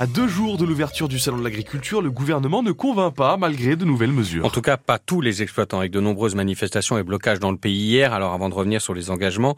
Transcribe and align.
À 0.00 0.08
deux 0.08 0.26
jours 0.26 0.58
de 0.58 0.64
l'ouverture 0.64 1.06
du 1.06 1.20
salon 1.20 1.38
de 1.38 1.44
l'agriculture, 1.44 2.02
le 2.02 2.10
gouvernement 2.10 2.64
ne 2.64 2.72
convainc 2.72 3.14
pas 3.14 3.36
malgré 3.36 3.76
de 3.76 3.84
nouvelles 3.84 4.10
mesures. 4.10 4.44
En 4.44 4.50
tout 4.50 4.60
cas, 4.60 4.76
pas 4.76 4.98
tous 4.98 5.20
les 5.20 5.40
exploitants, 5.40 5.78
avec 5.78 5.92
de 5.92 6.00
nombreuses 6.00 6.34
manifestations 6.34 6.98
et 6.98 7.04
blocages 7.04 7.38
dans 7.38 7.52
le 7.52 7.56
pays 7.56 7.78
hier. 7.78 8.12
Alors 8.12 8.32
avant 8.32 8.48
de 8.48 8.54
revenir 8.54 8.82
sur 8.82 8.92
les 8.92 9.08
engagements, 9.08 9.54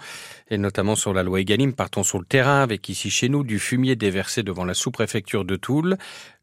et 0.51 0.59
notamment 0.59 0.95
sur 0.95 1.15
la 1.15 1.23
loi 1.23 1.41
Egalim, 1.41 1.73
partons 1.73 2.03
sur 2.03 2.19
le 2.19 2.27
terrain 2.27 2.61
avec 2.61 2.87
ici 2.91 3.09
chez 3.09 3.31
nous 3.31 3.45
du 3.45 3.59
fumier 3.59 3.97
déversé 3.97 4.43
devant 4.43 4.67
la 4.67 4.75
sous-préfecture 4.75 5.47
de 5.47 5.57
Toul. 5.57 5.97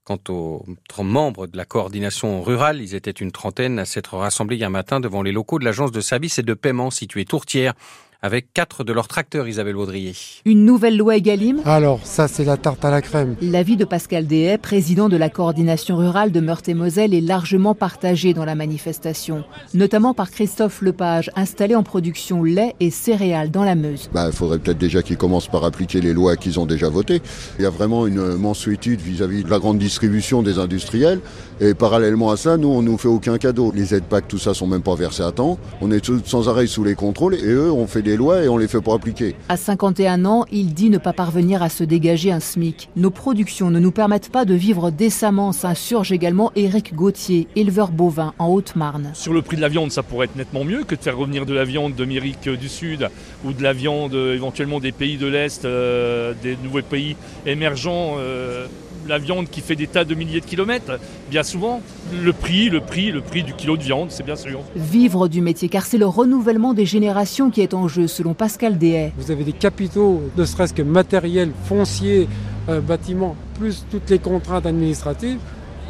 Quant 0.05 0.17
aux 0.29 0.65
membres 1.03 1.45
de 1.45 1.55
la 1.55 1.65
coordination 1.65 2.41
rurale, 2.41 2.81
ils 2.81 2.95
étaient 2.95 3.11
une 3.11 3.31
trentaine 3.31 3.77
à 3.77 3.85
s'être 3.85 4.17
rassemblés 4.17 4.55
hier 4.55 4.71
matin 4.71 4.99
devant 4.99 5.21
les 5.21 5.31
locaux 5.31 5.59
de 5.59 5.65
l'agence 5.65 5.91
de 5.91 6.01
services 6.01 6.39
et 6.39 6.43
de 6.43 6.55
paiement 6.55 6.89
située 6.89 7.25
Tourtière 7.25 7.75
avec 8.23 8.53
quatre 8.53 8.83
de 8.83 8.93
leurs 8.93 9.07
tracteurs, 9.07 9.47
Isabelle 9.47 9.73
Vaudrier. 9.73 10.13
Une 10.45 10.63
nouvelle 10.63 10.95
loi 10.95 11.17
Egalim 11.17 11.59
Alors, 11.65 12.01
ça, 12.03 12.27
c'est 12.27 12.43
la 12.43 12.55
tarte 12.55 12.85
à 12.85 12.91
la 12.91 13.01
crème. 13.01 13.35
L'avis 13.41 13.77
de 13.77 13.85
Pascal 13.85 14.27
Dehay, 14.27 14.59
président 14.59 15.09
de 15.09 15.17
la 15.17 15.29
coordination 15.29 15.97
rurale 15.97 16.31
de 16.31 16.39
Meurthe-et-Moselle, 16.39 17.15
est 17.15 17.21
largement 17.21 17.73
partagé 17.73 18.35
dans 18.35 18.45
la 18.45 18.53
manifestation, 18.53 19.43
notamment 19.73 20.13
par 20.13 20.29
Christophe 20.29 20.83
Lepage, 20.83 21.31
installé 21.35 21.73
en 21.73 21.81
production 21.81 22.43
lait 22.43 22.75
et 22.79 22.91
céréales 22.91 23.49
dans 23.49 23.63
la 23.63 23.73
Meuse. 23.73 24.09
Bah, 24.13 24.27
il 24.27 24.33
faudrait 24.33 24.59
peut-être 24.59 24.77
déjà 24.77 25.01
qu'ils 25.01 25.17
commencent 25.17 25.49
par 25.49 25.63
appliquer 25.63 25.99
les 25.99 26.13
lois 26.13 26.35
qu'ils 26.35 26.59
ont 26.59 26.67
déjà 26.67 26.89
votées. 26.89 27.23
Il 27.57 27.63
y 27.63 27.65
a 27.65 27.71
vraiment 27.71 28.05
une 28.05 28.35
mensuétude 28.35 29.01
vis-à-vis 29.01 29.43
de 29.43 29.49
la 29.49 29.57
grande 29.57 29.79
distribution 29.79 30.43
des 30.43 30.59
industriels. 30.59 31.21
Et 31.63 31.75
parallèlement 31.75 32.31
à 32.31 32.37
ça, 32.37 32.57
nous, 32.57 32.69
on 32.69 32.81
nous 32.81 32.97
fait 32.97 33.07
aucun 33.07 33.37
cadeau. 33.37 33.71
Les 33.75 33.93
aides 33.93 34.05
PAC, 34.05 34.27
tout 34.27 34.39
ça, 34.39 34.55
sont 34.55 34.65
même 34.65 34.81
pas 34.81 34.95
versés 34.95 35.21
à 35.21 35.31
temps. 35.31 35.59
On 35.79 35.91
est 35.91 36.03
sans 36.25 36.49
arrêt 36.49 36.65
sous 36.65 36.83
les 36.83 36.95
contrôles 36.95 37.35
et 37.35 37.51
eux, 37.51 37.71
on 37.71 37.85
fait 37.85 38.01
des 38.01 38.17
lois 38.17 38.41
et 38.41 38.49
on 38.49 38.57
les 38.57 38.67
fait 38.67 38.81
pas 38.81 38.95
appliquer. 38.95 39.35
À 39.47 39.57
51 39.57 40.25
ans, 40.25 40.45
il 40.51 40.73
dit 40.73 40.89
ne 40.89 40.97
pas 40.97 41.13
parvenir 41.13 41.61
à 41.61 41.69
se 41.69 41.83
dégager 41.83 42.31
un 42.31 42.39
SMIC. 42.39 42.89
Nos 42.95 43.11
productions 43.11 43.69
ne 43.69 43.79
nous 43.79 43.91
permettent 43.91 44.31
pas 44.31 44.43
de 44.43 44.55
vivre 44.55 44.89
décemment, 44.89 45.51
s'insurge 45.51 46.11
également 46.11 46.51
Éric 46.55 46.95
Gauthier, 46.95 47.47
éleveur 47.55 47.91
bovin 47.91 48.33
en 48.39 48.47
Haute-Marne. 48.47 49.11
Sur 49.13 49.33
le 49.33 49.43
prix 49.43 49.57
de 49.57 49.61
la 49.61 49.69
viande, 49.69 49.91
ça 49.91 50.01
pourrait 50.01 50.25
être 50.25 50.35
nettement 50.35 50.63
mieux 50.63 50.83
que 50.83 50.95
de 50.95 51.01
faire 51.01 51.15
revenir 51.15 51.45
de 51.45 51.53
la 51.53 51.63
viande 51.63 51.93
d'Amérique 51.93 52.49
du 52.49 52.69
Sud 52.69 53.07
ou 53.45 53.53
de 53.53 53.61
la 53.61 53.73
viande 53.73 54.15
éventuellement 54.15 54.79
des 54.79 54.91
pays 54.91 55.17
de 55.17 55.27
l'Est, 55.27 55.63
euh, 55.65 56.33
des 56.41 56.57
nouveaux 56.63 56.81
pays 56.81 57.15
émergents. 57.45 58.15
Euh, 58.17 58.65
la 59.11 59.17
viande 59.17 59.49
qui 59.49 59.59
fait 59.59 59.75
des 59.75 59.87
tas 59.87 60.05
de 60.05 60.15
milliers 60.15 60.39
de 60.39 60.45
kilomètres, 60.45 60.97
bien 61.29 61.43
souvent, 61.43 61.81
le 62.23 62.31
prix, 62.31 62.69
le 62.69 62.79
prix, 62.79 63.11
le 63.11 63.19
prix 63.19 63.43
du 63.43 63.53
kilo 63.53 63.75
de 63.75 63.83
viande, 63.83 64.09
c'est 64.09 64.23
bien 64.23 64.37
sûr. 64.37 64.61
Vivre 64.73 65.27
du 65.27 65.41
métier, 65.41 65.67
car 65.67 65.85
c'est 65.85 65.97
le 65.97 66.05
renouvellement 66.05 66.73
des 66.73 66.85
générations 66.85 67.49
qui 67.49 67.59
est 67.59 67.73
en 67.73 67.89
jeu, 67.89 68.07
selon 68.07 68.33
Pascal 68.33 68.77
Dehay. 68.77 69.11
Vous 69.17 69.29
avez 69.29 69.43
des 69.43 69.51
capitaux, 69.51 70.21
ne 70.37 70.45
serait-ce 70.45 70.73
que 70.73 70.81
matériels, 70.81 71.51
fonciers, 71.65 72.29
euh, 72.69 72.79
bâtiments, 72.79 73.35
plus 73.59 73.85
toutes 73.91 74.09
les 74.09 74.19
contraintes 74.19 74.65
administratives. 74.65 75.39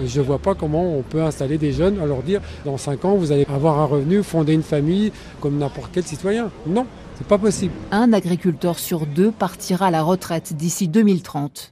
Je 0.03 0.19
ne 0.19 0.25
vois 0.25 0.39
pas 0.39 0.55
comment 0.55 0.97
on 0.97 1.03
peut 1.03 1.21
installer 1.21 1.59
des 1.59 1.73
jeunes 1.73 1.99
à 1.99 2.07
leur 2.07 2.23
dire 2.23 2.41
dans 2.65 2.77
5 2.77 3.05
ans 3.05 3.15
vous 3.17 3.31
allez 3.31 3.45
avoir 3.53 3.77
un 3.77 3.85
revenu, 3.85 4.23
fonder 4.23 4.53
une 4.53 4.63
famille 4.63 5.11
comme 5.41 5.59
n'importe 5.59 5.91
quel 5.93 6.03
citoyen. 6.03 6.49
Non, 6.65 6.87
c'est 7.19 7.27
pas 7.27 7.37
possible. 7.37 7.73
Un 7.91 8.13
agriculteur 8.13 8.79
sur 8.79 9.05
deux 9.05 9.29
partira 9.31 9.87
à 9.87 9.91
la 9.91 10.01
retraite 10.01 10.53
d'ici 10.55 10.87
2030. 10.87 11.71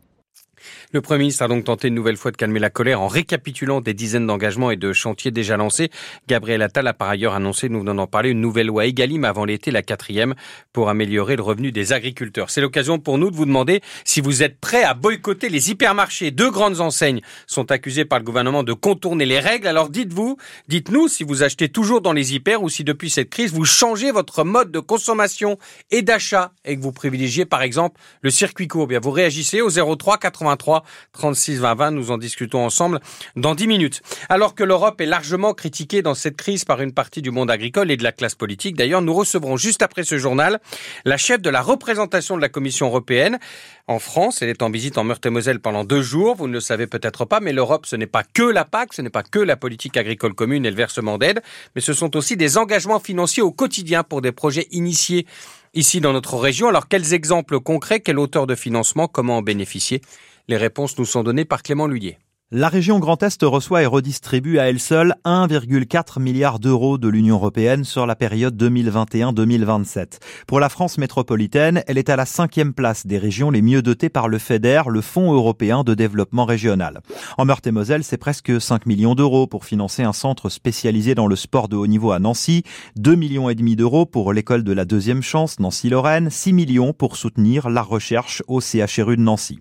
Le 0.91 1.01
Premier 1.01 1.19
ministre 1.19 1.43
a 1.43 1.47
donc 1.47 1.65
tenté 1.65 1.87
une 1.87 1.95
nouvelle 1.95 2.17
fois 2.17 2.31
de 2.31 2.37
calmer 2.37 2.59
la 2.59 2.69
colère 2.69 3.01
en 3.01 3.07
récapitulant 3.07 3.81
des 3.81 3.93
dizaines 3.93 4.27
d'engagements 4.27 4.71
et 4.71 4.75
de 4.75 4.93
chantiers 4.93 5.31
déjà 5.31 5.57
lancés. 5.57 5.89
Gabriel 6.27 6.61
Attal 6.61 6.87
a 6.87 6.93
par 6.93 7.09
ailleurs 7.09 7.33
annoncé, 7.33 7.69
nous 7.69 7.79
venons 7.79 7.95
d'en 7.95 8.07
parler, 8.07 8.29
une 8.29 8.41
nouvelle 8.41 8.67
loi 8.67 8.85
Egalim 8.85 9.23
avant 9.25 9.45
l'été, 9.45 9.71
la 9.71 9.81
quatrième, 9.81 10.35
pour 10.73 10.89
améliorer 10.89 11.35
le 11.35 11.43
revenu 11.43 11.71
des 11.71 11.93
agriculteurs. 11.93 12.49
C'est 12.49 12.61
l'occasion 12.61 12.99
pour 12.99 13.17
nous 13.17 13.31
de 13.31 13.35
vous 13.35 13.45
demander 13.45 13.81
si 14.03 14.21
vous 14.21 14.43
êtes 14.43 14.59
prêts 14.59 14.83
à 14.83 14.93
boycotter 14.93 15.49
les 15.49 15.71
hypermarchés. 15.71 16.31
Deux 16.31 16.51
grandes 16.51 16.81
enseignes 16.81 17.21
sont 17.47 17.71
accusées 17.71 18.05
par 18.05 18.19
le 18.19 18.25
gouvernement 18.25 18.63
de 18.63 18.73
contourner 18.73 19.25
les 19.25 19.39
règles. 19.39 19.67
Alors 19.67 19.89
dites-vous, 19.89 20.37
dites-nous 20.67 21.07
si 21.07 21.23
vous 21.23 21.43
achetez 21.43 21.69
toujours 21.69 22.01
dans 22.01 22.13
les 22.13 22.33
hyper 22.33 22.63
ou 22.63 22.69
si 22.69 22.83
depuis 22.83 23.09
cette 23.09 23.29
crise 23.29 23.53
vous 23.53 23.65
changez 23.65 24.11
votre 24.11 24.43
mode 24.43 24.71
de 24.71 24.79
consommation 24.79 25.57
et 25.91 26.01
d'achat 26.01 26.51
et 26.65 26.75
que 26.75 26.81
vous 26.81 26.91
privilégiez 26.91 27.45
par 27.45 27.61
exemple 27.61 27.99
le 28.21 28.29
circuit 28.29 28.67
court. 28.67 28.87
Bien, 28.87 28.99
vous 28.99 29.11
réagissez 29.11 29.61
au 29.61 29.69
03 29.69 30.17
83 30.49 30.83
36 31.13 31.59
20 31.59 31.75
20. 31.75 31.91
Nous 31.91 32.11
en 32.11 32.17
discutons 32.17 32.65
ensemble 32.65 32.99
dans 33.35 33.55
10 33.55 33.67
minutes. 33.67 34.01
Alors 34.29 34.55
que 34.55 34.63
l'Europe 34.63 35.01
est 35.01 35.05
largement 35.05 35.53
critiquée 35.53 36.01
dans 36.01 36.15
cette 36.15 36.37
crise 36.37 36.65
par 36.65 36.81
une 36.81 36.93
partie 36.93 37.21
du 37.21 37.31
monde 37.31 37.51
agricole 37.51 37.91
et 37.91 37.97
de 37.97 38.03
la 38.03 38.11
classe 38.11 38.35
politique, 38.35 38.75
d'ailleurs, 38.75 39.01
nous 39.01 39.13
recevrons 39.13 39.57
juste 39.57 39.81
après 39.81 40.03
ce 40.03 40.17
journal 40.17 40.59
la 41.05 41.17
chef 41.17 41.41
de 41.41 41.49
la 41.49 41.61
représentation 41.61 42.35
de 42.35 42.41
la 42.41 42.49
Commission 42.49 42.87
européenne 42.87 43.39
en 43.87 43.99
France. 43.99 44.41
Elle 44.41 44.49
est 44.49 44.61
en 44.61 44.69
visite 44.69 44.97
en 44.97 45.03
Meurthe-et-Moselle 45.03 45.59
pendant 45.59 45.83
deux 45.83 46.01
jours. 46.01 46.35
Vous 46.35 46.47
ne 46.47 46.53
le 46.53 46.59
savez 46.59 46.87
peut-être 46.87 47.25
pas, 47.25 47.39
mais 47.39 47.53
l'Europe, 47.53 47.85
ce 47.85 47.95
n'est 47.95 48.07
pas 48.07 48.23
que 48.23 48.43
la 48.43 48.65
PAC, 48.65 48.93
ce 48.93 49.01
n'est 49.01 49.09
pas 49.09 49.23
que 49.23 49.39
la 49.39 49.57
politique 49.57 49.97
agricole 49.97 50.33
commune 50.33 50.65
et 50.65 50.69
le 50.69 50.75
versement 50.75 51.17
d'aide, 51.17 51.41
mais 51.75 51.81
ce 51.81 51.93
sont 51.93 52.15
aussi 52.15 52.37
des 52.37 52.57
engagements 52.57 52.99
financiers 52.99 53.43
au 53.43 53.51
quotidien 53.51 54.03
pour 54.03 54.21
des 54.21 54.31
projets 54.31 54.67
initiés 54.71 55.25
ici 55.73 56.01
dans 56.01 56.13
notre 56.13 56.37
région. 56.37 56.67
Alors, 56.67 56.87
quels 56.87 57.13
exemples 57.13 57.59
concrets, 57.59 57.99
quelle 57.99 58.19
hauteur 58.19 58.47
de 58.47 58.55
financement, 58.55 59.07
comment 59.07 59.37
en 59.37 59.41
bénéficier? 59.41 60.01
Les 60.47 60.57
réponses 60.57 60.97
nous 60.97 61.05
sont 61.05 61.23
données 61.23 61.45
par 61.45 61.63
Clément 61.63 61.87
Lhuillet. 61.87 62.17
La 62.51 62.67
région 62.67 62.97
Grand 62.97 63.21
Est 63.21 63.43
reçoit 63.43 63.83
et 63.83 63.85
redistribue 63.85 64.57
à 64.57 64.67
elle 64.69 64.79
seule 64.79 65.13
1,4 65.23 66.19
milliard 66.19 66.57
d'euros 66.57 66.97
de 66.97 67.07
l'Union 67.07 67.35
européenne 67.35 67.83
sur 67.83 68.07
la 68.07 68.15
période 68.15 68.59
2021-2027. 68.59 70.17
Pour 70.47 70.59
la 70.59 70.69
France 70.69 70.97
métropolitaine, 70.97 71.83
elle 71.85 71.99
est 71.99 72.09
à 72.09 72.15
la 72.15 72.25
cinquième 72.25 72.73
place 72.73 73.05
des 73.05 73.19
régions 73.19 73.51
les 73.51 73.61
mieux 73.61 73.83
dotées 73.83 74.09
par 74.09 74.27
le 74.27 74.39
FEDER, 74.39 74.81
le 74.87 75.01
Fonds 75.01 75.31
européen 75.31 75.83
de 75.83 75.93
développement 75.93 76.45
régional. 76.45 77.01
En 77.37 77.45
Meurthe-et-Moselle, 77.45 78.03
c'est 78.03 78.17
presque 78.17 78.59
5 78.59 78.87
millions 78.87 79.13
d'euros 79.13 79.45
pour 79.45 79.63
financer 79.63 80.01
un 80.01 80.11
centre 80.11 80.49
spécialisé 80.49 81.13
dans 81.13 81.27
le 81.27 81.35
sport 81.35 81.67
de 81.67 81.75
haut 81.75 81.85
niveau 81.85 82.13
à 82.13 82.17
Nancy, 82.17 82.63
2 82.95 83.13
millions 83.13 83.51
et 83.51 83.55
demi 83.55 83.75
d'euros 83.75 84.07
pour 84.07 84.33
l'école 84.33 84.63
de 84.63 84.73
la 84.73 84.85
deuxième 84.85 85.21
chance 85.21 85.59
Nancy-Lorraine, 85.59 86.31
6 86.31 86.53
millions 86.53 86.93
pour 86.93 87.15
soutenir 87.15 87.69
la 87.69 87.83
recherche 87.83 88.41
au 88.47 88.59
CHRU 88.59 89.17
de 89.17 89.21
Nancy. 89.21 89.59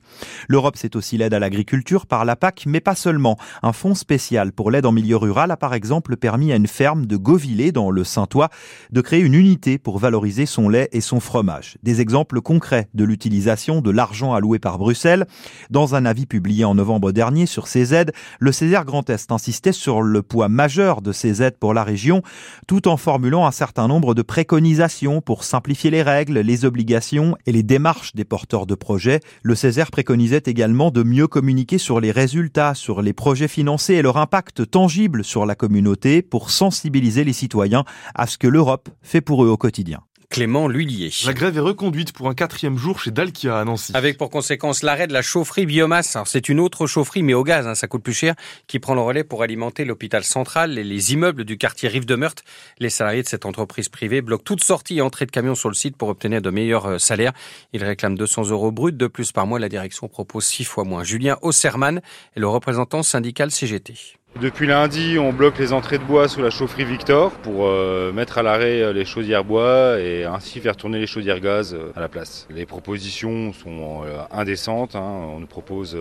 L'Europe, 0.49 0.77
c'est 0.79 0.97
aussi 0.97 1.19
l'aide 1.19 1.35
à 1.35 1.39
l'agriculture 1.39 2.07
par 2.07 2.25
la 2.25 2.35
PAC, 2.35 2.65
pas 2.81 2.95
seulement. 2.95 3.37
Un 3.63 3.73
fonds 3.73 3.95
spécial 3.95 4.53
pour 4.53 4.71
l'aide 4.71 4.87
en 4.87 4.93
milieu 4.93 5.17
rural 5.17 5.51
a 5.51 5.57
par 5.57 5.75
exemple 5.75 6.17
permis 6.17 6.53
à 6.53 6.57
une 6.57 6.67
ferme 6.67 7.07
de 7.07 7.17
Gauvillé 7.17 7.73
dans 7.73 7.91
le 7.91 8.05
Saint-Ouen 8.05 8.49
de 8.91 9.01
créer 9.01 9.21
une 9.21 9.35
unité 9.35 9.79
pour 9.79 9.99
valoriser 9.99 10.47
son 10.47 10.69
lait 10.69 10.89
et 10.93 11.01
son 11.01 11.21
fromage. 11.21 11.77
Des 11.83 12.01
exemples 12.01 12.41
concrets 12.41 12.89
de 12.95 13.05
l'utilisation 13.05 13.81
de 13.81 13.91
l'argent 13.91 14.35
alloué 14.35 14.59
par 14.59 14.79
Bruxelles. 14.79 15.27
Dans 15.71 15.95
un 15.95 16.05
avis 16.05 16.27
publié 16.27 16.65
en 16.65 16.75
novembre 16.75 17.13
dernier 17.13 17.47
sur 17.47 17.67
ces 17.67 17.95
aides, 17.95 18.13
le 18.39 18.53
Césaire 18.53 18.85
Grand 18.85 19.09
Est 19.11 19.33
insistait 19.33 19.73
sur 19.73 20.03
le 20.03 20.23
poids 20.23 20.49
majeur 20.49 21.03
de 21.03 21.13
ces 21.13 21.43
aides 21.43 21.59
pour 21.59 21.75
la 21.75 21.85
région, 21.85 22.23
tout 22.67 22.89
en 22.89 22.97
formulant 22.97 23.47
un 23.47 23.53
certain 23.53 23.89
nombre 23.89 24.15
de 24.15 24.23
préconisations 24.23 25.21
pour 25.21 25.45
simplifier 25.45 25.91
les 25.91 26.03
règles, 26.03 26.39
les 26.39 26.65
obligations 26.65 27.37
et 27.47 27.53
les 27.53 27.63
démarches 27.63 28.15
des 28.15 28.25
porteurs 28.25 28.67
de 28.67 28.75
projets. 28.75 29.21
Le 29.43 29.55
Césaire 29.55 29.91
préconisait 29.91 30.43
également 30.47 30.91
de 30.91 31.03
mieux 31.03 31.27
communiquer 31.27 31.79
sur 31.79 32.01
les 32.01 32.11
résultats 32.11 32.68
sur 32.75 33.03
les 33.03 33.13
projets 33.13 33.49
financés 33.49 33.95
et 33.95 34.03
leur 34.03 34.17
impact 34.17 34.71
tangible 34.71 35.25
sur 35.25 35.47
la 35.47 35.55
communauté 35.55 36.23
pour 36.23 36.51
sensibiliser 36.51 37.25
les 37.25 37.33
citoyens 37.33 37.85
à 38.15 38.27
ce 38.27 38.39
que 38.39 38.49
l'Europe 38.49 38.89
fait 39.03 39.21
pour 39.21 39.45
eux 39.45 39.49
au 39.49 39.57
quotidien. 39.57 40.01
Clément 40.39 40.69
Lullier. 40.69 41.11
La 41.27 41.33
grève 41.33 41.57
est 41.57 41.61
reconduite 41.61 42.13
pour 42.13 42.29
un 42.29 42.35
quatrième 42.35 42.79
jour 42.79 43.01
chez 43.01 43.11
Dalkia 43.11 43.59
à 43.59 43.65
Nancy. 43.65 43.91
Avec 43.97 44.17
pour 44.17 44.31
conséquence 44.31 44.85
l'arrêt 44.85 45.09
de 45.09 45.13
la 45.13 45.21
chaufferie 45.21 45.67
biomasse. 45.67 46.17
C'est 46.27 46.49
une 46.49 46.61
autre 46.61 46.87
chaufferie, 46.87 47.25
mais 47.25 47.35
au 47.35 47.43
gaz, 47.43 47.67
hein, 47.67 47.75
ça 47.75 47.89
coûte 47.89 48.05
plus 48.05 48.13
cher, 48.13 48.37
qui 48.69 48.79
prend 48.79 48.95
le 48.95 49.01
relais 49.01 49.25
pour 49.25 49.43
alimenter 49.43 49.85
l'hôpital 49.85 50.23
central 50.23 50.79
et 50.79 50.85
les 50.85 51.13
immeubles 51.13 51.45
du 51.45 51.59
quartier 51.59 51.89
Rive 51.89 52.07
de 52.07 52.15
Meurthe. 52.15 52.45
Les 52.79 52.89
salariés 52.89 53.25
de 53.25 53.27
cette 53.27 53.47
entreprise 53.47 53.89
privée 53.89 54.23
bloquent 54.23 54.45
toute 54.45 54.63
sortie 54.63 54.99
et 54.99 55.03
entrée 55.03 55.27
de 55.27 55.33
camions 55.33 55.57
sur 55.57 55.71
le 55.71 55.75
site 55.75 55.97
pour 55.97 56.09
obtenir 56.09 56.41
de 56.41 56.51
meilleurs 56.51 56.87
euh, 56.87 56.99
salaires. 56.99 57.33
Ils 57.73 57.83
réclament 57.83 58.15
200 58.15 58.51
euros 58.51 58.71
bruts 58.71 58.93
de 58.93 59.09
plus 59.09 59.33
par 59.33 59.45
mois. 59.45 59.59
La 59.59 59.69
direction 59.69 60.07
propose 60.07 60.45
six 60.45 60.63
fois 60.63 60.85
moins. 60.85 61.03
Julien 61.03 61.37
Osserman 61.43 62.01
est 62.37 62.41
le 62.41 62.47
représentant 62.47 63.03
syndical 63.03 63.51
CGT. 63.51 63.95
Depuis 64.41 64.69
lundi, 64.69 65.19
on 65.19 65.33
bloque 65.33 65.59
les 65.59 65.73
entrées 65.73 65.99
de 65.99 66.05
bois 66.05 66.29
sous 66.29 66.41
la 66.41 66.51
chaufferie 66.51 66.85
Victor 66.85 67.33
pour 67.33 67.67
euh, 67.67 68.13
mettre 68.13 68.39
à 68.39 68.45
l'arrêt 68.45 68.83
euh, 68.83 68.93
les 68.93 69.05
chaudières 69.05 69.43
bois 69.43 69.99
et 69.99 70.27
ainsi 70.27 70.61
faire 70.61 70.77
tourner 70.77 71.01
les 71.01 71.09
chaudières 71.09 71.41
gaz 71.41 71.75
euh, 71.75 71.91
à 71.97 72.01
la 72.01 72.09
place. 72.09 72.47
Les 72.49 72.65
propositions 72.65 73.53
sont 73.53 74.05
indécentes. 74.31 74.95
Hein. 74.95 75.11
On 75.35 75.41
nous 75.41 75.49
propose 75.49 75.99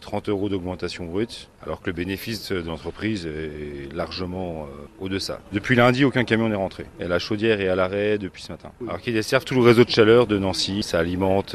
30 0.00 0.28
euros 0.30 0.48
d'augmentation 0.48 1.04
brute, 1.04 1.48
alors 1.64 1.80
que 1.80 1.86
le 1.86 1.92
bénéfice 1.92 2.50
de 2.50 2.66
l'entreprise 2.66 3.26
est 3.26 3.94
largement 3.94 4.66
au-deçà. 4.98 5.38
Depuis 5.52 5.76
lundi, 5.76 6.04
aucun 6.04 6.24
camion 6.24 6.48
n'est 6.48 6.56
rentré. 6.56 6.86
Et 6.98 7.06
la 7.06 7.20
chaudière 7.20 7.60
est 7.60 7.68
à 7.68 7.76
l'arrêt 7.76 8.18
depuis 8.18 8.42
ce 8.42 8.50
matin. 8.50 8.72
Alors 8.84 9.00
qu'ils 9.00 9.14
desservent 9.14 9.44
tout 9.44 9.54
le 9.54 9.62
réseau 9.62 9.84
de 9.84 9.90
chaleur 9.90 10.26
de 10.26 10.38
Nancy. 10.38 10.82
Ça 10.82 10.98
alimente 10.98 11.54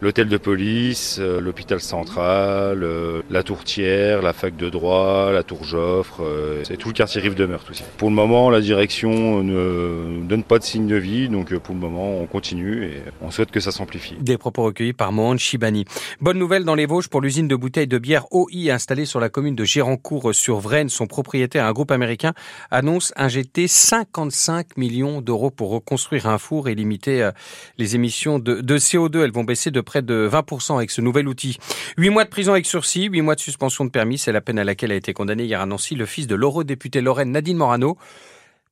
l'hôtel 0.00 0.28
de 0.28 0.36
police, 0.36 1.18
l'hôpital 1.18 1.80
central, 1.80 2.86
la 3.28 3.42
tourtière, 3.42 4.22
la 4.22 4.32
fac 4.32 4.56
de 4.56 4.68
droit, 4.68 5.32
la 5.32 5.42
Tour 5.48 5.64
Joffre, 5.64 6.22
c'est 6.64 6.76
tout 6.76 6.88
le 6.88 6.94
quartier 6.94 7.20
Rive 7.20 7.34
de 7.34 7.46
Meurthe 7.46 7.70
aussi. 7.70 7.82
Pour 7.96 8.10
le 8.10 8.14
moment, 8.14 8.50
la 8.50 8.60
direction 8.60 9.42
ne 9.42 10.20
donne 10.22 10.44
pas 10.44 10.58
de 10.58 10.64
signe 10.64 10.86
de 10.86 10.96
vie, 10.96 11.28
donc 11.28 11.56
pour 11.58 11.74
le 11.74 11.80
moment, 11.80 12.20
on 12.20 12.26
continue 12.26 12.84
et 12.84 13.02
on 13.22 13.30
souhaite 13.30 13.50
que 13.50 13.60
ça 13.60 13.72
s'amplifie. 13.72 14.14
Des 14.20 14.38
propos 14.38 14.64
recueillis 14.64 14.92
par 14.92 15.10
Mohan 15.10 15.36
Chibani. 15.36 15.86
Bonne 16.20 16.38
nouvelle 16.38 16.64
dans 16.64 16.74
les 16.74 16.86
Vosges 16.86 17.08
pour 17.08 17.20
l'usine 17.20 17.48
de 17.48 17.56
bouteilles 17.56 17.86
de 17.86 17.98
bière 17.98 18.26
OI 18.30 18.70
installée 18.70 19.06
sur 19.06 19.20
la 19.20 19.28
commune 19.28 19.54
de 19.54 19.64
Gérancourt 19.64 20.34
sur 20.34 20.58
Vraine. 20.58 20.88
Son 20.88 21.06
propriétaire, 21.06 21.64
un 21.64 21.72
groupe 21.72 21.90
américain, 21.90 22.34
annonce 22.70 23.12
injecter 23.16 23.68
55 23.68 24.76
millions 24.76 25.20
d'euros 25.20 25.50
pour 25.50 25.70
reconstruire 25.70 26.26
un 26.26 26.38
four 26.38 26.68
et 26.68 26.74
limiter 26.74 27.22
euh, 27.22 27.30
les 27.78 27.94
émissions 27.94 28.38
de, 28.38 28.78
CO2. 28.78 29.24
Elles 29.24 29.32
vont 29.32 29.44
baisser 29.44 29.70
de 29.70 29.80
près 29.80 30.02
de 30.02 30.28
20% 30.30 30.76
avec 30.76 30.90
ce 30.90 31.00
nouvel 31.00 31.28
outil. 31.28 31.58
Huit 31.96 32.10
mois 32.10 32.24
de 32.24 32.30
prison 32.30 32.52
avec 32.52 32.66
sursis, 32.66 33.04
huit 33.04 33.22
mois 33.22 33.34
de 33.34 33.40
suspension 33.40 33.84
de 33.84 33.90
permis, 33.90 34.18
c'est 34.18 34.32
la 34.32 34.40
peine 34.40 34.58
à 34.58 34.64
laquelle 34.64 34.92
a 34.92 34.94
été 34.94 35.12
condamné 35.12 35.27
hier 35.36 35.60
à 35.60 35.66
Nancy 35.66 35.94
le 35.94 36.06
fils 36.06 36.26
de 36.26 36.34
l'eurodéputé 36.34 37.00
Lorraine 37.00 37.32
Nadine 37.32 37.56
Morano 37.56 37.98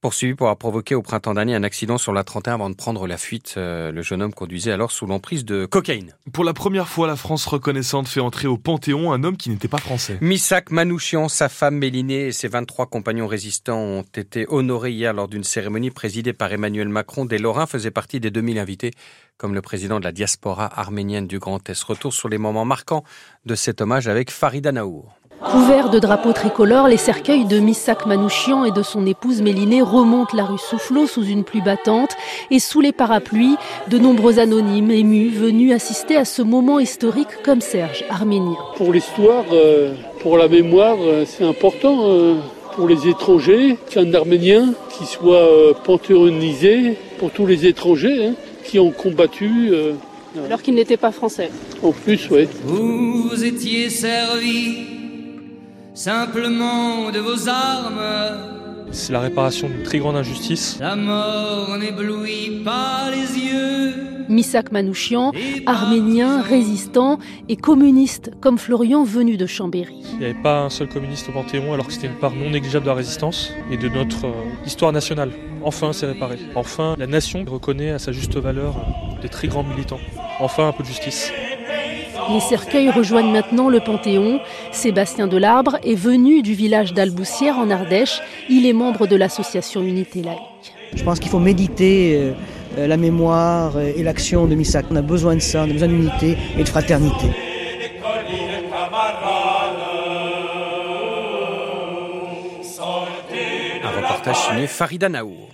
poursuivi 0.07 0.35
pour 0.35 0.47
avoir 0.47 0.59
provoqué 0.59 0.95
au 0.95 1.03
printemps 1.03 1.35
dernier 1.35 1.55
un 1.55 1.65
accident 1.65 1.99
sur 1.99 2.13
la 2.13 2.23
31 2.23 2.55
avant 2.55 2.71
de 2.71 2.77
prendre 2.77 3.07
la 3.07 3.17
fuite. 3.17 3.55
Euh, 3.57 3.91
le 3.91 4.03
jeune 4.03 4.23
homme 4.23 4.33
conduisait 4.33 4.71
alors 4.71 4.93
sous 4.93 5.05
l'emprise 5.05 5.45
de 5.45 5.67
cocaïne. 5.67 6.15
Pour 6.33 6.45
la 6.45 6.53
première 6.53 6.89
fois, 6.89 7.07
la 7.07 7.17
France 7.17 7.45
reconnaissante 7.47 8.07
fait 8.07 8.21
entrer 8.21 8.47
au 8.47 8.57
Panthéon 8.57 9.13
un 9.13 9.25
homme 9.25 9.37
qui 9.37 9.51
n'était 9.51 9.69
pas 9.69 9.79
français. 9.79 10.19
Misak 10.21 10.71
Manouchian, 10.71 11.29
sa 11.29 11.49
femme 11.49 11.77
Mélinée 11.77 12.27
et 12.27 12.33
ses 12.33 12.47
23 12.47 12.87
compagnons 12.87 13.27
résistants 13.27 13.81
ont 13.81 14.05
été 14.15 14.47
honorés 14.49 14.93
hier 14.93 15.13
lors 15.13 15.29
d'une 15.29 15.45
cérémonie 15.45 15.91
présidée 15.91 16.33
par 16.33 16.53
Emmanuel 16.53 16.89
Macron. 16.89 17.25
Des 17.25 17.39
Lorrains 17.39 17.67
faisaient 17.67 17.91
partie 17.91 18.21
des 18.21 18.31
2000 18.31 18.61
invités, 18.61 18.93
comme 19.39 19.55
le 19.55 19.61
président 19.63 19.99
de 19.99 20.05
la 20.05 20.13
diaspora 20.13 20.71
arménienne 20.79 21.27
du 21.27 21.39
Grand 21.39 21.69
Est. 21.69 21.83
Retour 21.83 22.13
sur 22.13 22.29
les 22.29 22.39
moments 22.39 22.65
marquants 22.65 23.03
de 23.45 23.55
cet 23.55 23.81
hommage 23.81 24.09
avec 24.09 24.31
Farida 24.31 24.73
Naour. 24.73 25.17
Couverts 25.45 25.91
de 25.91 25.99
drapeaux 25.99 26.33
tricolores, 26.33 26.89
les 26.89 26.97
cercueils 26.97 27.45
de 27.45 27.59
Missak 27.59 28.07
Manouchian 28.07 28.65
et 28.65 28.71
de 28.71 28.83
son 28.83 29.05
épouse 29.05 29.43
Mélinée 29.43 29.83
remontent 29.83 30.35
la 30.35 30.45
rue 30.45 30.59
Soufflot 30.59 31.07
sous 31.07 31.25
une 31.25 31.45
pluie 31.45 31.61
battante 31.61 32.11
et 32.51 32.59
sous 32.59 32.81
les 32.81 32.93
parapluies, 32.93 33.57
de 33.89 33.99
nombreux 33.99 34.39
anonymes 34.39 34.91
émus 34.91 35.29
venus 35.29 35.75
assister 35.75 36.17
à 36.17 36.25
ce 36.25 36.41
moment 36.41 36.79
historique 36.79 37.43
comme 37.45 37.61
Serge, 37.61 38.05
arménien. 38.09 38.57
Pour 38.77 38.95
l'histoire, 38.95 39.45
euh, 39.53 39.93
pour 40.21 40.39
la 40.39 40.49
mémoire, 40.49 40.97
euh, 41.03 41.25
c'est 41.27 41.45
important 41.45 42.09
euh, 42.09 42.37
pour 42.75 42.89
les 42.89 43.07
étrangers 43.07 43.77
qu'un 43.91 44.15
arménien 44.15 44.73
qui 44.99 45.05
soit 45.05 45.75
panthéonisé 45.85 46.97
pour 47.19 47.31
tous 47.31 47.45
les 47.45 47.67
étrangers 47.67 48.29
hein, 48.29 48.35
qui 48.65 48.79
ont 48.79 48.91
combattu. 48.91 49.71
Alors 50.47 50.63
qu'il 50.63 50.75
n'était 50.75 50.97
pas 50.97 51.13
français. 51.13 51.51
En 51.83 51.93
plus, 51.93 52.29
oui. 52.31 52.49
Vous 52.65 53.45
étiez 53.45 53.91
servi 53.91 54.96
simplement 55.97 57.11
de 57.11 57.19
vos 57.19 57.49
armes. 57.49 58.03
C'est 58.93 59.13
la 59.13 59.21
réparation 59.21 59.69
d'une 59.69 59.83
très 59.83 59.99
grande 59.99 60.17
injustice. 60.17 60.77
La 60.79 60.95
mort 60.95 61.77
n'éblouit 61.79 62.63
pas 62.65 63.11
les 63.11 63.41
yeux. 63.41 63.95
Misak 64.29 64.73
Manouchian, 64.73 65.33
arménien, 65.67 66.43
résistant 66.43 67.19
et 67.49 67.57
communiste 67.57 68.31
comme 68.41 68.59
Florian 68.59 69.05
venu 69.05 69.37
de 69.37 69.47
Chambéry. 69.47 70.03
Il 70.13 70.19
n'y 70.19 70.25
avait 70.27 70.43
pas 70.43 70.63
un 70.63 70.71
seul 70.71 70.89
communiste 70.89 71.29
au 71.29 71.33
Panthéon 71.33 71.73
alors 71.73 71.87
que 71.87 71.93
c'était 71.93 72.09
une 72.09 72.19
part 72.19 72.35
non 72.35 72.51
négligeable 72.51 72.85
de 72.85 72.91
la 72.91 72.97
résistance 72.97 73.53
et 73.71 73.77
de 73.77 73.89
notre 73.89 74.27
euh, 74.27 74.33
histoire 74.67 74.93
nationale. 74.93 75.31
Enfin, 75.63 75.93
c'est 75.93 76.07
réparé. 76.07 76.39
Enfin, 76.55 76.95
la 76.99 77.07
nation 77.07 77.45
reconnaît 77.49 77.91
à 77.91 77.99
sa 77.99 78.13
juste 78.13 78.37
valeur 78.37 78.77
euh, 78.77 79.23
des 79.23 79.29
très 79.29 79.49
grands 79.49 79.65
militants. 79.65 80.01
Enfin, 80.41 80.69
un 80.69 80.73
peu 80.73 80.83
de 80.83 80.89
justice. 80.89 81.33
Les 82.31 82.41
cercueils 82.41 82.91
rejoignent 82.91 83.31
maintenant 83.31 83.69
le 83.69 83.79
Panthéon. 83.79 84.41
Sébastien 84.73 85.29
Delarbre 85.29 85.79
est 85.85 85.95
venu 85.95 86.43
du 86.43 86.55
village 86.55 86.93
d'Alboussière 86.93 87.57
en 87.59 87.71
Ardèche. 87.71 88.21
Il 88.49 88.67
est 88.67 88.73
membre 88.73 89.07
de 89.07 89.15
l'association 89.15 89.83
Unité 89.83 90.23
laïque. 90.23 90.41
Je 90.95 91.05
pense 91.05 91.21
qu'il 91.21 91.31
faut 91.31 91.39
méditer 91.39 92.17
euh, 92.17 92.33
euh, 92.79 92.87
la 92.89 92.97
mémoire 92.97 93.79
et 93.79 94.03
l'action 94.03 94.47
de 94.47 94.55
Missak. 94.55 94.87
On 94.91 94.97
a 94.97 95.03
besoin 95.03 95.37
de 95.37 95.41
ça, 95.41 95.61
on 95.61 95.71
a 95.71 95.73
besoin 95.73 95.89
d'unité 95.89 96.37
et 96.59 96.65
de 96.65 96.69
fraternité. 96.69 97.27
Un 103.85 103.91
reportage 104.03 104.37
signé 104.49 104.67
Farida 104.67 105.09
Naour. 105.09 105.49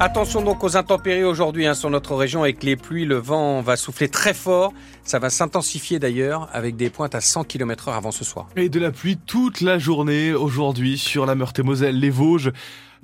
Attention 0.00 0.42
donc 0.42 0.64
aux 0.64 0.76
intempéries 0.76 1.22
aujourd'hui 1.22 1.66
hein, 1.66 1.74
sur 1.74 1.88
notre 1.88 2.16
région 2.16 2.42
avec 2.42 2.64
les 2.64 2.74
pluies, 2.74 3.04
le 3.04 3.14
vent 3.16 3.60
va 3.60 3.76
souffler 3.76 4.08
très 4.08 4.34
fort, 4.34 4.74
ça 5.04 5.20
va 5.20 5.30
s'intensifier 5.30 6.00
d'ailleurs 6.00 6.48
avec 6.52 6.74
des 6.74 6.90
pointes 6.90 7.14
à 7.14 7.20
100 7.20 7.44
km 7.44 7.88
heure 7.88 7.94
avant 7.94 8.10
ce 8.10 8.24
soir. 8.24 8.48
Et 8.56 8.68
de 8.68 8.80
la 8.80 8.90
pluie 8.90 9.16
toute 9.16 9.60
la 9.60 9.78
journée 9.78 10.32
aujourd'hui 10.32 10.98
sur 10.98 11.26
la 11.26 11.36
Meurthe-et-Moselle, 11.36 12.00
les 12.00 12.10
Vosges, 12.10 12.50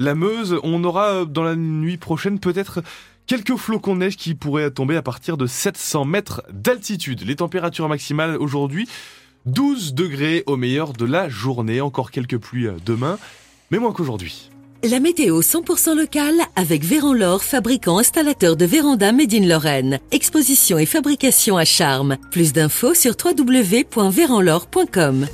la 0.01 0.17
Meuse, 0.17 0.59
on 0.65 0.83
aura 0.83 1.11
euh, 1.11 1.25
dans 1.25 1.45
la 1.45 1.55
nuit 1.55 1.97
prochaine 1.97 2.41
peut-être 2.41 2.83
quelques 3.27 3.57
flocons 3.57 3.95
de 3.95 4.01
neige 4.01 4.17
qui 4.17 4.35
pourraient 4.35 4.73
tomber 4.73 4.97
à 4.97 5.03
partir 5.03 5.37
de 5.37 5.47
700 5.47 6.05
mètres 6.05 6.43
d'altitude. 6.53 7.23
Les 7.25 7.37
températures 7.37 7.89
maximales 7.89 8.37
aujourd'hui 8.37 8.89
12 9.47 9.95
degrés 9.95 10.43
au 10.47 10.57
meilleur 10.57 10.93
de 10.93 11.05
la 11.05 11.29
journée, 11.29 11.81
encore 11.81 12.11
quelques 12.11 12.39
pluies 12.39 12.67
euh, 12.67 12.77
demain, 12.85 13.17
mais 13.71 13.79
moins 13.79 13.93
qu'aujourd'hui. 13.93 14.51
La 14.83 14.99
météo 14.99 15.43
100% 15.43 15.95
locale 15.95 16.41
avec 16.57 16.85
Véran 16.85 17.39
fabricant 17.39 17.99
installateur 17.99 18.57
de 18.57 18.65
véranda 18.65 19.13
Made 19.13 19.35
in 19.35 19.47
Lorraine. 19.47 19.99
Exposition 20.11 20.79
et 20.79 20.87
fabrication 20.87 21.59
à 21.59 21.67
charme. 21.67 22.17
Plus 22.31 22.55
d'infos 22.55 22.95
sur 22.95 23.13
www.véranlore.com. 23.23 25.27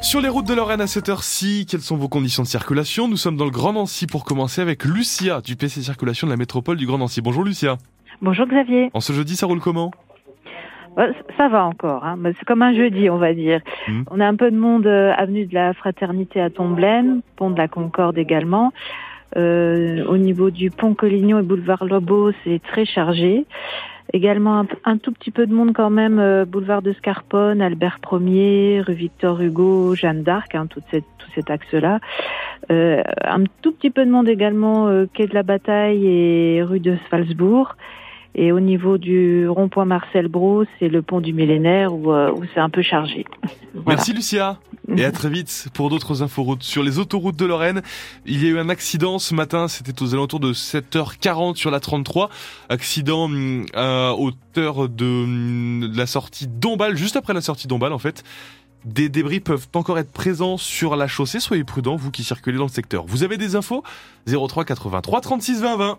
Sur 0.00 0.22
les 0.22 0.30
routes 0.30 0.46
de 0.46 0.54
Lorraine 0.54 0.80
à 0.80 0.86
cette 0.86 1.10
heure-ci, 1.10 1.66
quelles 1.68 1.82
sont 1.82 1.98
vos 1.98 2.08
conditions 2.08 2.44
de 2.44 2.48
circulation? 2.48 3.06
Nous 3.06 3.18
sommes 3.18 3.36
dans 3.36 3.44
le 3.44 3.50
Grand 3.50 3.74
Nancy 3.74 4.06
pour 4.06 4.24
commencer 4.24 4.62
avec 4.62 4.86
Lucia 4.86 5.42
du 5.42 5.56
PC 5.56 5.82
Circulation 5.82 6.26
de 6.26 6.32
la 6.32 6.38
métropole 6.38 6.78
du 6.78 6.86
Grand 6.86 6.96
Nancy. 6.96 7.20
Bonjour 7.20 7.44
Lucia. 7.44 7.76
Bonjour 8.22 8.46
Xavier. 8.46 8.88
En 8.94 9.00
ce 9.00 9.12
jeudi, 9.12 9.36
ça 9.36 9.44
roule 9.44 9.60
comment? 9.60 9.90
Ça 11.36 11.48
va 11.48 11.64
encore, 11.64 12.04
hein. 12.04 12.18
c'est 12.24 12.44
comme 12.44 12.62
un 12.62 12.74
jeudi, 12.74 13.10
on 13.10 13.16
va 13.16 13.34
dire. 13.34 13.60
Hmm. 13.88 14.02
On 14.10 14.20
a 14.20 14.26
un 14.26 14.36
peu 14.36 14.50
de 14.50 14.56
monde 14.56 14.86
euh, 14.86 15.12
avenue 15.16 15.46
de 15.46 15.54
la 15.54 15.72
Fraternité 15.74 16.40
à 16.40 16.50
Tomblaine, 16.50 17.20
pont 17.36 17.50
de 17.50 17.58
la 17.58 17.68
Concorde 17.68 18.18
également. 18.18 18.72
Euh, 19.36 20.04
au 20.04 20.16
niveau 20.16 20.50
du 20.50 20.70
pont 20.70 20.94
Collignon 20.94 21.40
et 21.40 21.42
boulevard 21.42 21.84
Lobo, 21.84 22.30
c'est 22.44 22.62
très 22.62 22.84
chargé. 22.84 23.44
Également 24.12 24.64
un, 24.84 24.98
tout 24.98 25.10
petit 25.10 25.30
peu 25.30 25.46
de 25.46 25.52
monde 25.52 25.72
quand 25.74 25.90
même, 25.90 26.20
euh, 26.20 26.44
boulevard 26.44 26.82
de 26.82 26.92
Scarpone, 26.92 27.60
Albert 27.60 27.98
Ier, 28.12 28.80
rue 28.80 28.94
Victor 28.94 29.40
Hugo, 29.40 29.94
Jeanne 29.96 30.22
d'Arc, 30.22 30.54
hein, 30.54 30.66
tout, 30.66 30.82
tout 30.92 31.30
cet 31.34 31.50
axe-là. 31.50 31.98
Euh, 32.70 33.02
un 33.24 33.44
tout 33.62 33.72
petit 33.72 33.90
peu 33.90 34.04
de 34.04 34.10
monde 34.10 34.28
également, 34.28 34.88
euh, 34.88 35.06
quai 35.12 35.26
de 35.26 35.34
la 35.34 35.42
Bataille 35.42 36.06
et 36.06 36.62
rue 36.62 36.80
de 36.80 36.96
Svalsbourg. 37.08 37.76
Et 38.34 38.50
au 38.50 38.60
niveau 38.60 38.98
du 38.98 39.48
rond-point 39.48 39.84
Marcel 39.84 40.28
Bros, 40.28 40.64
c'est 40.78 40.88
le 40.88 41.02
pont 41.02 41.20
du 41.20 41.32
millénaire 41.32 41.94
où, 41.94 42.12
euh, 42.12 42.32
où 42.32 42.42
c'est 42.52 42.60
un 42.60 42.70
peu 42.70 42.82
chargé. 42.82 43.24
Merci 43.86 44.12
Lucia. 44.12 44.58
Et 44.96 45.04
à 45.04 45.12
très 45.12 45.30
vite 45.30 45.68
pour 45.72 45.88
d'autres 45.88 46.22
inforoutes. 46.22 46.62
Sur 46.62 46.82
les 46.82 46.98
autoroutes 46.98 47.36
de 47.36 47.46
Lorraine, 47.46 47.82
il 48.26 48.42
y 48.42 48.46
a 48.46 48.50
eu 48.50 48.58
un 48.58 48.68
accident 48.68 49.18
ce 49.18 49.34
matin, 49.34 49.66
c'était 49.66 50.02
aux 50.02 50.14
alentours 50.14 50.40
de 50.40 50.52
7h40 50.52 51.56
sur 51.56 51.70
la 51.70 51.80
33. 51.80 52.28
Accident 52.68 53.24
hum, 53.24 53.64
à 53.72 54.12
hauteur 54.14 54.88
de 54.88 55.04
hum, 55.04 55.92
la 55.94 56.06
sortie 56.06 56.46
d'Ombal, 56.46 56.96
juste 56.96 57.16
après 57.16 57.32
la 57.34 57.40
sortie 57.40 57.66
d'Ombal 57.66 57.92
en 57.92 57.98
fait. 57.98 58.24
Des 58.84 59.08
débris 59.08 59.40
peuvent 59.40 59.66
encore 59.74 59.98
être 59.98 60.12
présents 60.12 60.58
sur 60.58 60.94
la 60.94 61.08
chaussée, 61.08 61.40
soyez 61.40 61.64
prudents, 61.64 61.96
vous 61.96 62.10
qui 62.10 62.22
circulez 62.22 62.58
dans 62.58 62.64
le 62.64 62.68
secteur. 62.68 63.06
Vous 63.06 63.22
avez 63.22 63.38
des 63.38 63.56
infos? 63.56 63.82
03 64.26 64.66
83 64.66 65.22
36 65.22 65.62
20 65.62 65.76
20. 65.76 65.98